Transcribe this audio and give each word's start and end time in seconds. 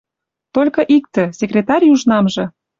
Толькы 0.55 0.81
иктӹ... 0.97 1.23
Секретарь 1.39 1.85
южнамжы 1.93 2.45